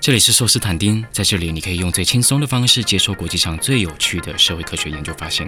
[0.00, 5.46] 这里是寿斯坦丁，在这里你可以用最轻松的方式接受国际上最有趣的社会科学研究发现。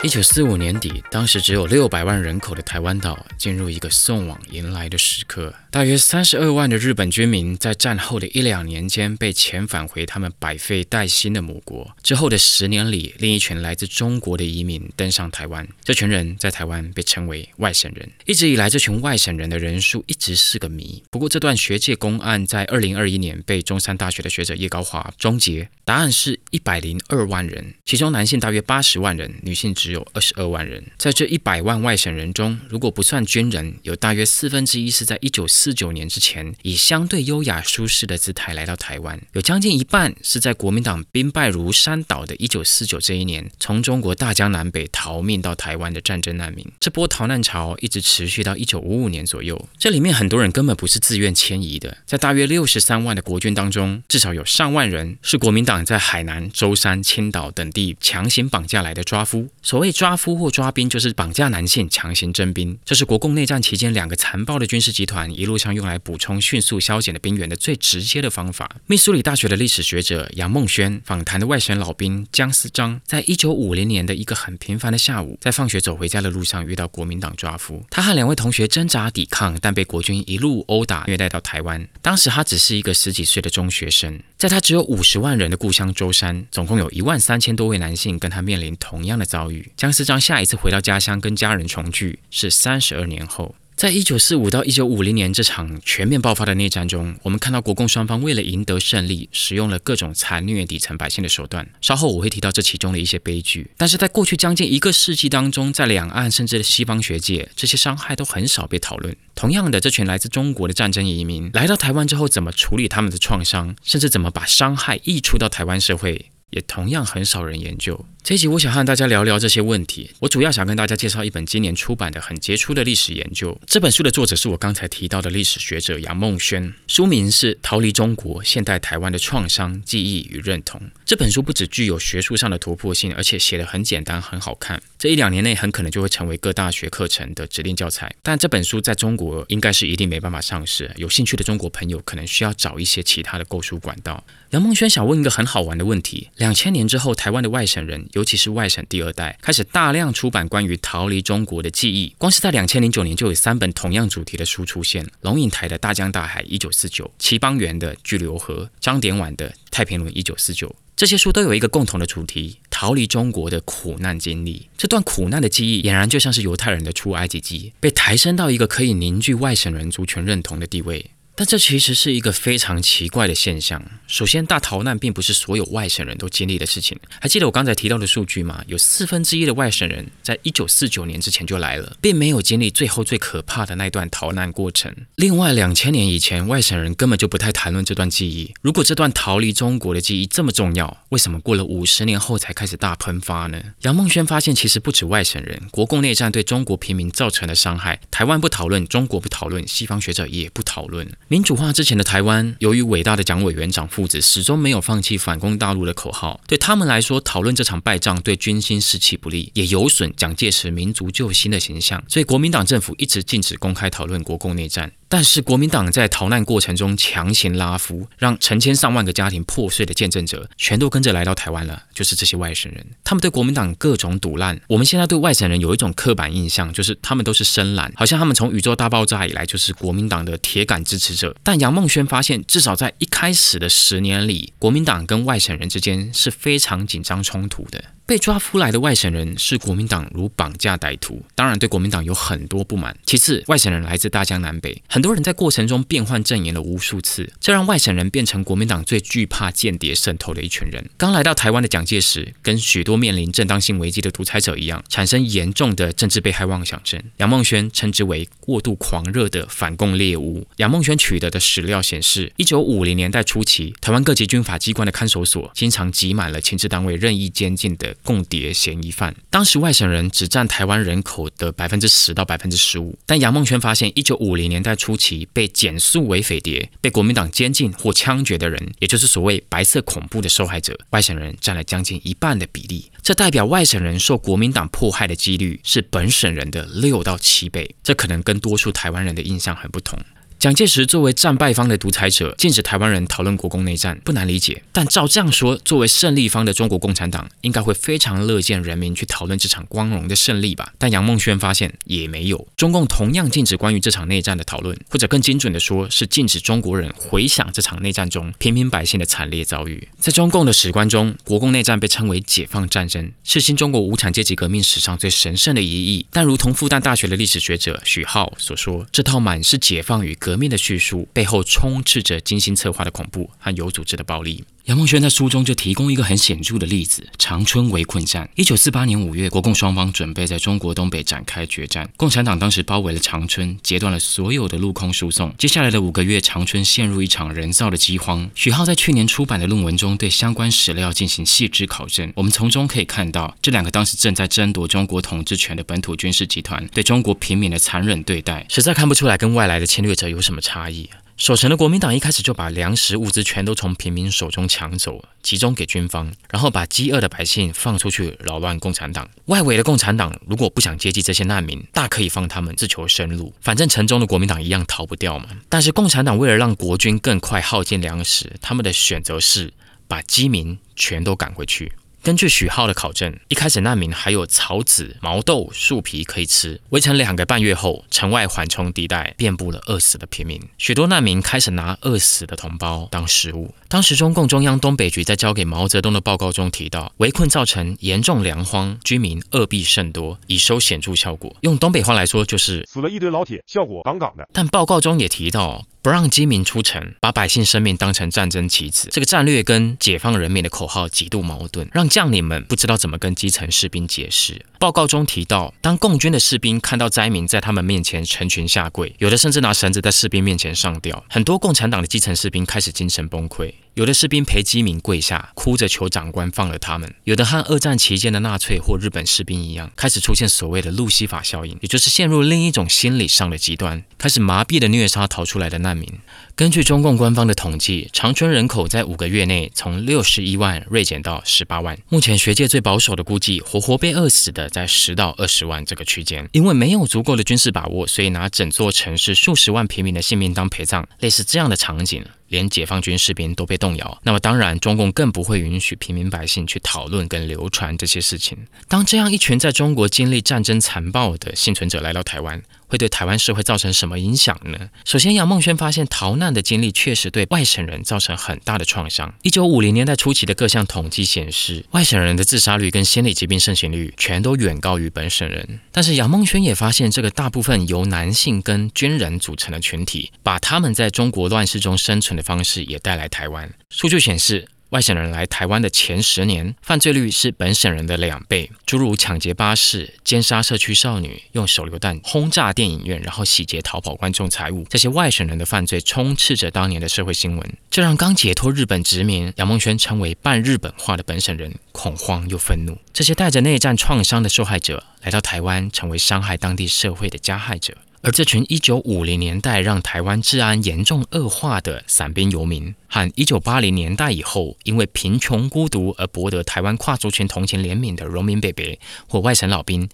[0.00, 5.52] 一九四五年底，当时只有六百万人口的台湾岛进入一个送往迎来的时刻。
[5.72, 11.96] 大约三十二万的日本居民在战后的一两年间被遣返回他们百废待兴的母国。
[12.02, 15.66] 之后的十年里，另一群来自中国的移民登上台湾。
[15.82, 18.06] 这群人在台湾被称为外省人。
[18.26, 21.02] 一直以来，这群外省人的人数一直是个谜。
[21.10, 29.92] 不过，这段学界公案在二零二一年被中山大学的学者叶高华终结，答案是一百零二万人，其中男性大约八十万人，女性只。
[29.92, 46.66] 有二十二万人，在这一百万外省人中，如果不算军人，有大约四分之一是在一九四四九年之前以相对优雅舒适的姿态来到台湾，有将近一半是在国民党兵败如山倒的一九四九这一年，从中国大江南北逃命到台湾的战争难民。
[46.80, 59.48] 这波逃难潮一直持续到一九五五年左右，这里面很多人根本不是自愿迁移的，在大约六十三万的国军当中，至少有上万人是国民党在海南、舟山、青岛等地强行绑架来的抓夫。
[59.62, 62.76] 所谓抓夫或抓兵，就是绑架男性强行征兵。
[62.84, 68.76] 这是国共内战期间两个残暴的军事集团一路路上用来补充迅速消减的兵员的最直接的方法。
[68.86, 77.84] 密苏里大学的历史学者杨梦轩访谈的外省老兵姜思章，在一九五零年的一个很平凡的下午，在放学走回家的路上遇到国民党抓夫。
[77.90, 81.86] 他和两位同学挣扎抵抗，但被国军一路殴打虐待到台湾。
[82.00, 89.70] 当时他只是一个十几岁的中学生，在他只有五十万人的故乡舟山，总共有一万三千多位男性跟他面临同样的遭遇。
[89.76, 101.68] 姜思章下一次回到家乡跟家人重聚是三十二年后，在一九四五到一九五零年这场全面爆发的内战中，我们看到国共双方为了赢得胜利，使用了各种残虐底层百姓的手段。
[101.80, 103.70] 稍后我会提到这其中的一些悲剧。
[103.76, 109.16] 但是在过去将近一个世纪当中，在两岸甚至西方学界，这些伤害都很少被讨论。
[109.34, 118.06] 同样的，这群来自中国的战争移民来到台湾之后，怎么处理他们的创伤，甚至怎么把伤害溢出到台湾社会，也同样很少人研究。
[118.22, 120.12] 这一集我想和大家聊聊这些问题。
[120.20, 123.60] 我主要想跟大家介绍一本今年出版的很杰出的历史研究。
[123.66, 130.80] 这本书的作者是我刚才提到的历史学者杨梦轩，书名是《逃离中国：现代台湾的创伤、记忆与认同》。
[131.04, 134.80] 这本书不只具有学术上的突破性，而且写得很简单、很好看。
[134.96, 138.14] 这一两年内很可能就会成为各大学课程的指定教材。
[138.22, 140.88] 但这本书在中国应该是一定没办法上市。
[140.96, 144.24] 有兴趣的中国朋友可能需要找一些其他的购书管道。
[144.52, 148.06] 杨梦轩想问一个很好玩的问题：两千年之后，台湾的外省人。
[148.12, 160.76] 尤其是外省第二代开始大量出版关于逃离中国的记忆，光是在两千零九年就有三本同样主题的书出现：龙应台的《大江大海》一九四九，齐邦媛的《巨流河》，张典婉的《太平轮》一九四九。
[160.94, 164.68] 这些书都有一个共同的主题：逃离中国的苦难经历。
[164.76, 171.06] 这段苦难的记忆，俨然就像是犹太人的出埃及记，被抬升到一个可以凝聚外省人族群认同的地位。
[171.34, 173.82] 但这其实是一个非常奇怪的现象。
[174.06, 176.98] 首先，大逃难并不是所有外省人都经历的事情。
[177.20, 178.62] 还记得我刚才提到的数据吗？
[178.66, 184.94] 有四分之一的外省人在一九四九年之前就来了，并没有经历最后最可怕的那段逃难过程。
[185.16, 188.52] 另外，两千年以前，外省人根本就不太谈论这段记忆。
[188.60, 193.58] 如果这段逃离中国的记忆这么重要，为什么过了五十年后才开始大喷发呢？
[193.80, 201.10] 杨梦轩发现，其实不止外省人，国共内战对中国平民造成的伤害，台湾不讨论，中国不讨论，西方学者也不讨论。
[201.32, 212.04] 民主化之前的台湾，由于伟大的蒋委员长父子始终没有放弃反攻大陆的口号，对他们来说，讨论这场败仗对军心士气不利，也有损蒋介石民族救星的形象。
[212.06, 214.92] 所以国民党政府一直禁止公开讨论国共内战。
[215.12, 222.82] 但是国民党在逃难过程中强行拉夫，让成千上万个家庭破碎的见证者全都跟着来到台湾了，就是这些外省人。
[223.04, 224.58] 他们对国民党各种堵烂。
[224.68, 231.36] 我们现在对外省人有一种刻板印象，就是他们都是深蓝，好像他们从宇宙大爆炸以来就是国民党的铁杆支持者。
[231.42, 237.84] 但杨梦轩发现，至少在一开始的十年里，国民党跟外省人之间是非常紧张冲突的。
[238.12, 242.94] 被抓出来的外省人视国民党如绑架歹徒，当然对国民党有很多不满。
[243.06, 250.90] 其次，外省人来自大江南北，很多人在过程中变换阵营了无数次，这让外省人变成国民党最惧怕间谍渗透的一群人。
[250.98, 257.02] 刚来到台湾的蒋介石，跟许多面临正当性危机的独裁者一样，产生严重的政治被害妄想症。
[257.16, 260.46] 杨梦轩称之为过度狂热的反共猎物。
[260.58, 267.96] 杨梦轩取得的史料显示，一九五零年代初期，台湾各级军法机关的看守所经常挤满了情治单位任意监禁的。
[268.04, 272.98] 共谍嫌疑犯，当时外省人只占台湾人口的百分之十到百分之十五。
[273.06, 282.90] 但杨梦轩发现，一九五零年代初期被减速为匪谍、被国民党监禁或枪决的人，也就是所谓白色恐怖的受害者，外省人占了将近一半的比例。
[283.02, 287.74] 这代表外省人受国民党迫害的几率是本省人的六到七倍。
[287.82, 289.98] 这可能跟多数台湾人的印象很不同。
[290.42, 294.64] 蒋介石作为战败方的独裁者，禁止台湾人讨论国共内战，不难理解。
[294.72, 300.72] 但照这样说，作为胜利方的中国共产党，应该会非常乐见人民去讨论这场光荣的胜利吧？
[300.78, 309.86] 但杨梦轩发现也没有，中共同样禁止关于这场内战的讨论，或者更精准的说，是禁止中国人回想这场内战中平民百姓的惨烈遭遇。
[310.00, 316.04] 在中共的史观中，国共内战被称为解放战争，是新中国无产阶级革命史上最神圣的一役。
[316.10, 324.42] 但如同复旦大学的历史学者许浩所说，这套满是解放与革革命的叙述背后充斥着精心策划的恐怖和有组织的暴力。
[324.66, 328.30] 杨梦轩在书中就提供一个很显著的例子：长春围困战。
[328.36, 335.34] 一九四八年五月，国共双方准备在中国东北展开决战，共产党当时包围了长春，截断了所有的陆空输送。
[335.36, 338.30] 接下来的五个月，长春陷入一场人造的饥荒。
[338.36, 350.88] 许浩在去年出版的论文中对相关史料进行细致考证，我们从中可以看到，这两个当时正在争夺中国统治权的本土军事集团对中国平民的残忍对待，实在看不出来跟外来的侵略者有什么差异。
[351.16, 359.08] 守城的国民党一开始就把粮食物资全都从平民手中抢走，集中给军方，然后把饥饿的百姓放出去扰乱共产党。
[359.26, 365.28] 外围的共产党如果不想接济这些难民，大可以放他们自求生路，反正城中的国民党一样逃不掉嘛。
[365.48, 369.52] 但是共产党为了让国军更快耗尽粮食，他们的选择是
[369.86, 371.72] 把饥民全都赶回去。
[372.02, 376.60] 根据许浩的考证，一开始难民还有草籽、毛豆、树皮可以吃。
[376.70, 383.54] 围城两个半月后，城外缓冲地带遍布了饿死的平民，许多难民开始拿饿死的同胞当食物。
[383.68, 391.36] 当时中共中央东北局在交给毛泽东的报告中提到，围困造成严重粮荒，居民饿毙甚多，已收显著效果。
[391.42, 394.28] 用东北话来说，就是死了一堆老铁，效果杠杠的。
[394.32, 395.64] 但报告中也提到。
[395.82, 404.46] 不让饥民出城，把百姓生命当成战争棋子，这个战略跟解放人民的口号极度矛盾，让将领们不知道怎么跟基层士兵解释。
[404.62, 413.52] 报告中提到，当共军的士兵看到灾民在他们面前成群下跪，有的甚至拿绳子在士兵面前上吊，很多共产党的基层士兵开始精神崩溃。
[413.74, 425.92] 有的士兵陪饥民跪下，哭着求长官放了他们；有的和二战期间的纳粹或日本士兵一样，开始出现所谓的路西法效应，也就是陷入另一种心理上的极端，开始麻痹的虐杀逃出来的难民。
[426.34, 431.78] 根据中共官方的统计，长春人口在五个月内从六十一万锐减到十八万。
[431.90, 436.26] 目前学界最保守的估计，活活被饿死的在十到二十万这个区间。
[436.32, 442.02] 因为没有足够的军事把握，所以拿整座城市数十万平民的性命当陪葬，类似这样的场景。
[442.28, 448.38] 连解放军士兵都被动摇，那么当然，中共更不会允许平民百姓去讨论跟流传这些事情。
[448.68, 452.42] 当这样一群在中国经历战争残暴的幸存者来到台湾，
[452.72, 454.70] 会对台湾社会造成什么影响呢？
[454.86, 459.12] 首先，杨梦轩发现逃难的经历确实对外省人造成很大的创伤。
[459.20, 465.60] 一九五零年代初期的各项统计显示，外省人的自杀率跟心理疾病盛行率全都远高于本省人。
[465.70, 472.22] 但是，杨梦轩也发现，这个大部分由男性跟军人组成的群体，把他们在中国乱世中生存的。
[472.22, 473.52] 方式也带来台湾。
[473.68, 478.50] 数据显示，外省人来台湾的前十年，犯罪率是本省人的两倍。
[478.64, 492.78] 诸如抢劫巴士、奸杀社区少女、用手榴弹轰炸电影院，然后洗劫逃跑观众财物，这些外省人的犯罪充斥着当年的社会新闻，这让刚解脱日本殖民、杨梦轩成为半日本化的本省人恐慌又愤怒。
[492.94, 497.76] 这些带着内战创伤的受害者来到台湾，成为伤害当地社会的加害者。
[498.04, 508.64] 而这群一九五零年代让台湾治安严重恶化的散兵游民，和一九八零年代以后因为贫穷孤独而博得台湾跨族群同情怜悯的农民伯伯
[509.06, 509.88] 或外省老兵。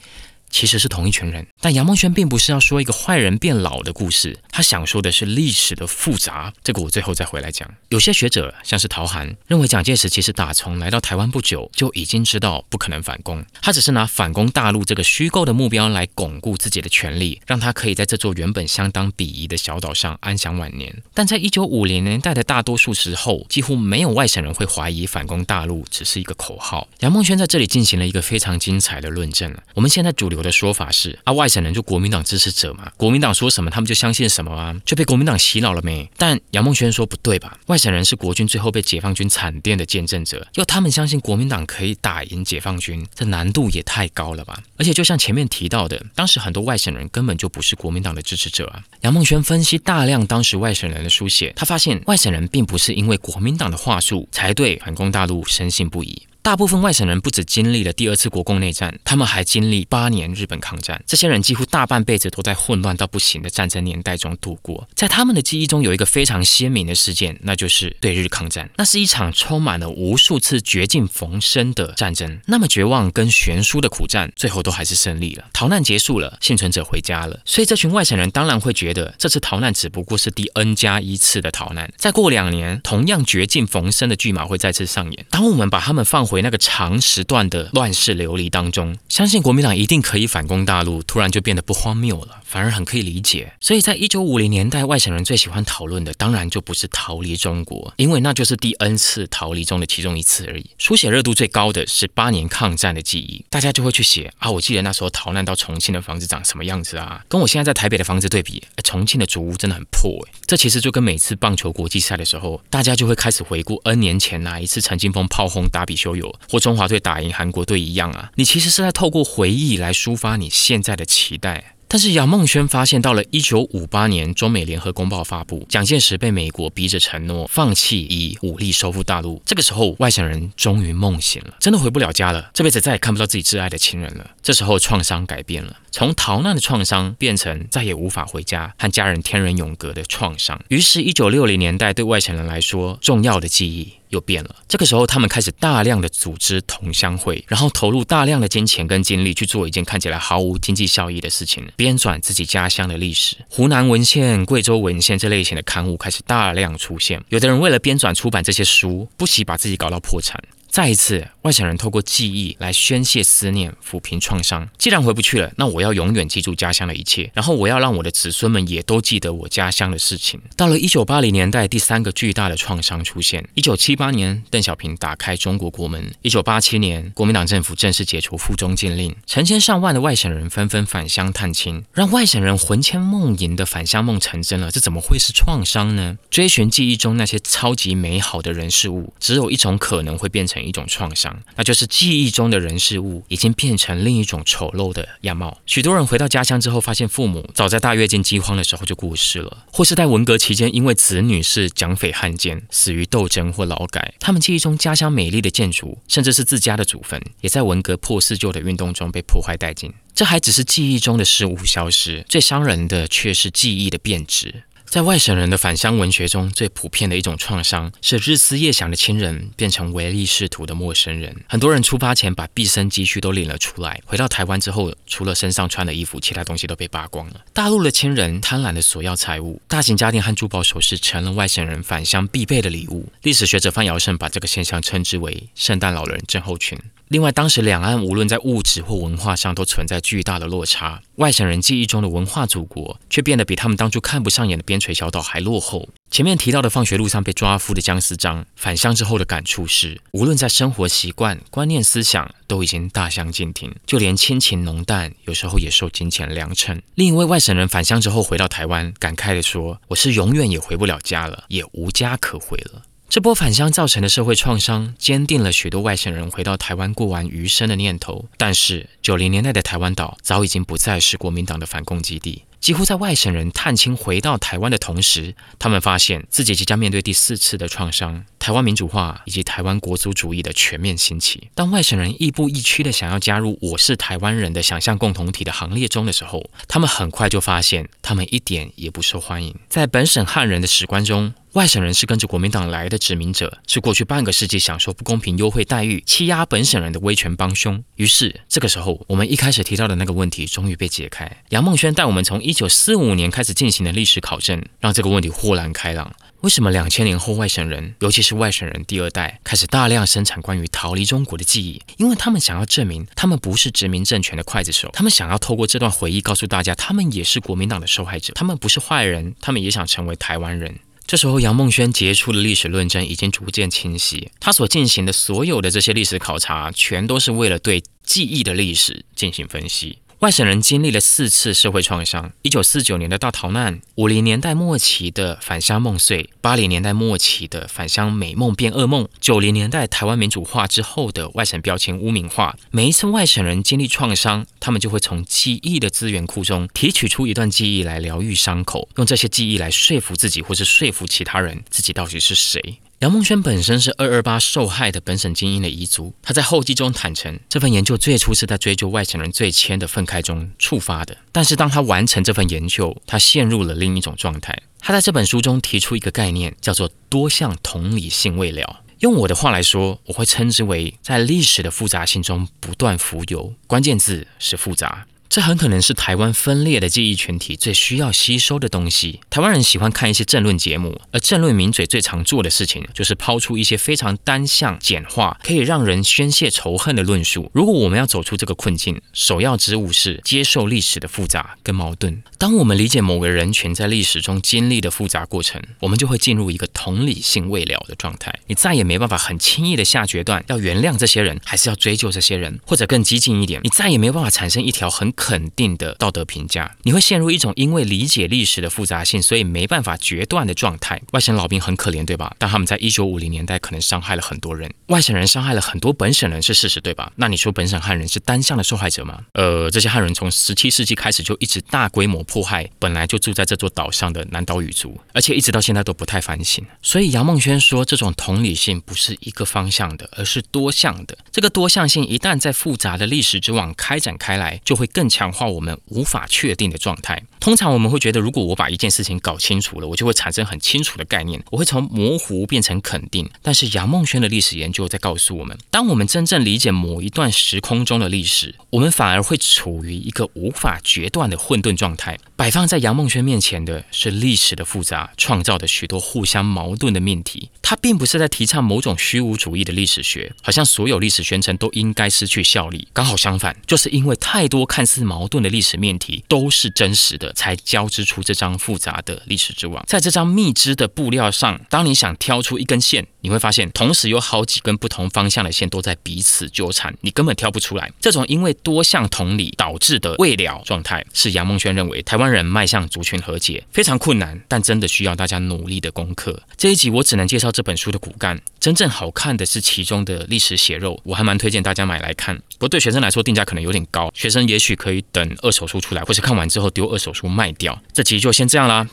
[0.51, 6.53] 其实是同一群人，但杨梦轩并不是要说一个坏人变老的故事，他想说的是历史的复杂。
[6.65, 7.69] 这个我最后再回来讲。
[7.91, 21.03] 有些学者像是陶涵认为，蒋介石其实打从来到台湾不久就已经知道不可能反攻，他只是拿反攻大陆这个虚构的目标来巩固自己的权力，让他可以在这座原本相当鄙夷的小岛上安享晚年。
[21.13, 26.89] 但在一九五零年代的大多数时候，几乎没有外省人会怀疑反攻大陆只是一个口号。
[27.01, 29.55] 杨梦轩在这里进行了一个非常精彩的论证。
[29.75, 30.38] 我们现在主流。
[30.39, 36.09] 有的说法是啊，外省人就国民党支持者嘛，国民党说什么他们就相信什么啊，就被国民党洗脑了没？
[36.17, 37.59] 但杨梦轩说不对吧？
[37.67, 44.63] 外省人是国军最后被解放军惨电的见证者，要他们相信国民党可以打赢解放军，这难度也太高了吧？
[44.77, 48.81] 而且就像前面提到的，当时很多外省人根本就不是国民党的支持者啊。
[49.01, 56.23] 杨梦轩分析大量当时外省人的书写，他发现外省人并不是因为国民党的话术才对反攻大陆深信不疑。
[56.43, 61.03] 大部分外省人不止经历了第二次国共内战，他们还经历八年日本抗战。
[61.07, 64.89] 这些人几乎大半辈子都在混乱到不行的战争年代中度过。
[64.95, 68.71] 在他们的记忆中，有一个非常鲜明的事件，那就是对日抗战。
[68.77, 72.41] 那是一场充满了无数次绝境逢生的战争。
[72.47, 75.45] 那么绝望跟悬殊的苦战，最后都还是胜利了。
[75.53, 77.41] 逃难结束了，幸存者回家了。
[77.45, 81.93] 所以这群外省人当然会觉得，这次逃难只不过是第 N 加一次的逃难。
[81.99, 85.27] 再过两年，同样绝境逢生的剧码会再次上演。
[85.29, 93.55] 当我们把他们放回那个长时段的乱世流离当中，相信国民党一定可以反攻大陆，突然就变得不荒谬了，反而很可以理解。
[93.61, 100.67] 所以在一九五零年代，外省人最喜欢讨论的，当然就不是逃离中国，因为那就是第 N 次逃离中的其中一次而已。
[100.77, 110.33] 书写热度最高的是八年抗战的记忆，大家就会去写啊，我记得那时候逃难到重庆的房子长什么样子啊，跟我现在在台北的房子对比，重庆的竹屋真的很破诶。
[110.47, 121.75] 这其实就跟每次棒球国际赛的时候，大家就会开始回顾 N 年前哪一次陈金峰炮轰达比修友或中华队打赢韩国队一样啊，你其实是在透过回忆来抒发你现在的期待。
[121.91, 129.41] 但是杨梦轩发现，到了一九五八年，中美联合公报发布，蒋介石被美国逼着承诺放弃以武力收复大陆。
[129.47, 134.33] 这个时候，外省人终于梦醒了，真的回不了家了，这辈子再也看不到自己挚爱的亲人了。
[134.43, 140.61] 这时候，创伤改变了，从逃难的创伤变成再也无法回家和家人天人永隔的创伤。
[140.69, 143.95] 于是，一九六零年代对外省人来说，重要的记忆。
[144.11, 144.57] 又变了。
[144.67, 153.37] 这个时候，他们开始大量的组织同乡会，然后投入大量的金钱跟精力去做一件看起来毫无经济效益的事情——编纂自己家乡的历史。
[153.49, 157.23] 湖南文献、贵州文献这类型的刊物开始大量出现。
[157.29, 160.43] 有的人为了编纂出版这些书，不惜把自己搞到破产。
[160.71, 164.69] 再一次，外省人透过记忆来宣泄思念，抚平创伤。
[164.77, 170.39] 既然回不去了，那我要永远记住家乡的一切，然后我要让我的子孙们也都记得我家乡的事情。
[170.57, 173.49] 到了一九八零年代，第三个巨大的创伤出现。
[173.55, 184.71] 一九七八年，邓小平打开中国国门；一九八七年，国民党政府正式解除附中禁令，成千上万的外省人纷纷返乡探亲，让外省人魂牵梦萦的返乡梦成真了。
[184.71, 186.19] 这怎么会是创伤呢？
[186.29, 190.58] 追寻记忆中那些超级美好的人事物，只有一种可能会变成。
[190.67, 195.59] 一种创伤，那就是记忆中的人事物已经变成另一种丑陋的样貌。
[195.67, 204.15] 许多人回到家乡之后，发现父母早在大跃进饥荒的时候就过世了，或是在文革期间因为子女是蒋匪汉奸死于斗争或劳改。
[204.21, 209.93] 他们记忆中家乡美丽的建筑，甚至是自家的祖坟，也在文革破四旧的运动中被破坏殆尽。
[210.15, 214.65] 这还只是记忆中的事物消失，最伤人的却是记忆的变质。
[214.91, 221.45] 在外省人的返乡文学中，最普遍的一种创伤是日思夜想的亲人变成唯利是图的陌生人。
[221.47, 227.45] 很多人出发前把毕生积蓄都领了出来，回到台湾之后，除了身上穿的衣服，其他东西都被扒光了。
[227.53, 233.13] 大陆的亲人贪婪的索要财物，大型家电和珠宝首饰成了外省人返乡必备的礼物。
[233.23, 236.79] 历史学者范尧胜把这个现象称之为“圣诞老人症候群”。
[237.09, 245.89] 另外，当时两岸无论在物质或文化上都存在巨大的落差，外省人记忆中的文化祖国却变得比他们当初看不上眼的边陲小岛还落后。
[246.11, 256.81] 前面提到的放学路上被抓夫的姜思章，返乡之后的感触是，无论在生活习惯、观念、思想都已经大相径庭，就连亲情浓淡，有时候也受金钱量称。
[256.95, 268.27] 另一位外省人返乡之后回到台湾，感慨地说：“我是永远也回不了家了，也无家可回了。”这波返乡造成的社会创伤，坚定了许多外省人回到台湾过完余生的念头。
[268.37, 272.45] 但是，九零年代的台湾岛早已经不再是国民党的反共基地。
[272.61, 281.49] 几乎在外省人探亲回到台湾的同时，他们发现自己即将面对第四次的创伤——台湾民主化以及台湾国族主义的全面兴起。
[281.55, 289.55] 当外省人亦步亦趋的想要加入“我是台湾人”的想象共同体的行列中的时候，他们很快就发现，他们一点也不受欢迎。
[289.71, 297.83] 在本省汉人的史观中，外省人是跟着国民党来的殖民者，是过去半个世纪享受不公平优惠待遇、欺压本省人的威权帮凶。
[297.97, 301.29] 于是，这个时候，我们一开始提到的那个问题终于被解开。
[301.49, 306.15] 杨梦轩带我们从一九四五年开始进行的历史考证，让这个问题豁然开朗。
[306.43, 311.83] 为什么两千年后外省人，尤其是外省人第二代，开始大量生产关于逃离中国的记忆？
[311.97, 320.79] 因为他们想要证明，他们不是殖民政权的刽子手，他们想要透过这段回忆告诉大家，他们也是国民党的受害者，他们不是坏人，他们也想成为台湾人。
[321.09, 324.31] 这时候，杨梦轩杰出的历史论证已经逐渐清晰。
[324.39, 330.01] 他所进行的所有的这些历史考察，全都是为了对记忆的历史进行分析。
[330.21, 342.57] 外省人经历了四次社会创伤：一九四九年的大逃难，五零年代末期的返乡梦碎，八零年代末期的返乡美梦变噩梦，九零年代台湾民主化之后的外省标签污名化。
[342.73, 352.81] 每一次外省人经历创伤，他们就会从记忆的资源库中提取出一段记忆来疗愈伤口，用这些记忆来说服自己，或是说服其他人自己到底是谁。
[353.01, 361.17] 杨梦轩本身是二二八受害的本省精英的遗族，他在后记中坦诚，这份研究最初是在追究外省人最迁的愤慨中触发的。
[361.31, 364.61] 但是当他完成这份研究，他陷入了另一种状态。
[364.81, 368.81] 他在这本书中提出一个概念，叫做多项同理性未了。
[368.99, 373.55] 用我的话来说，我会称之为在历史的复杂性中不断浮游。
[373.69, 375.07] 关键字是复杂。
[375.29, 379.21] 这很可能是台湾分裂的记忆群体最需要吸收的东西。
[379.29, 387.51] 台湾人喜欢看一些政论节目，而政论名嘴最常做的事情就是抛出一些非常单向、简化，可以让人宣泄仇恨的论述。
[387.53, 392.23] 如果我们要走出这个困境，首要之务是接受历史的复杂跟矛盾。
[392.39, 398.33] 当我们理解某个人群在历史中经历的复杂过程，我们就会进入一个同理性未了的状态。
[398.47, 405.13] 你再也没办法很轻易的下决断，要原谅这些人，还是要追究这些人，或者更激进一点，你再也没办法产生一条很。
[405.19, 411.03] 肯定的道德评价，你会陷入一种因为理解历史的复杂性，所以没办法决断的状态。
[411.11, 412.37] 外省老兵很可怜，对吧？
[412.39, 417.13] 但他们在一九五零年代可能伤害了很多人，外省人伤害了很多本省人是事实，对吧？
[417.17, 419.23] 那你说本省汉人是单向的受害者吗？
[419.33, 426.65] 呃，这些汉人从十七世纪开始就一直大规模迫害本来就住在这座岛上的南岛语族，而且一直到现在都不太反省。
[426.81, 431.19] 所以杨梦轩说，这种同理性不是一个方向的，而是多项的。
[431.33, 435.09] 这个多项性一旦在复杂的历史之网开展开来，就会更。
[435.09, 437.25] 强化我们无法确定的状态。
[437.41, 443.29] 通常我们会觉得，如果我把一件事情搞清楚了，我就会产生很清楚的概念，我会从模糊变成肯定。
[443.41, 452.18] 但是杨梦轩的历史研究在告诉我们，当我们真正理解某一段时空中的历史，我们反而会处于一个无法决断的混沌状态。
[452.37, 457.51] 摆放在杨梦轩面前的是历史的复杂创造的许多互相矛盾的命题。
[457.63, 462.89] 他并不是在提倡某种虚无主义的历史学，好像所有历史宣称都应该失去效力。
[462.93, 467.33] 刚好相反，就是因为太多看似矛盾的历史命题都是真实的。
[467.39, 469.85] 才交织出这张复杂的历史之网。
[469.87, 477.91] 在这张密织的布料上，当你想挑出一根线，你会发现同时有好几根不同方向的线都在彼此纠缠，你根本挑不出来。
[478.01, 486.43] 这种因为多项同理导致的未了状态，是杨梦轩认为台湾人迈向族群和解非常困难，但真的需要大家努力的功课。
[486.57, 492.37] 这一集我只能介绍这本书的骨干，真正好看的是其中的历史血肉，我还蛮推荐大家买来看。
[492.37, 497.81] 不过对学生来说定价可能有点高，学生也许可以等二手书出来，或是看完之后丢二手书卖掉。
[497.93, 498.89] 这集就先这样啦。